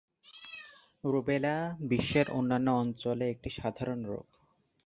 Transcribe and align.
Rubella 1.03 1.55
বিশ্বের 1.89 2.27
অনেক 2.31 2.65
অঞ্চলে 2.75 3.25
একটি 3.29 3.49
সাধারণ 3.59 3.99
রোগ। 4.05 4.25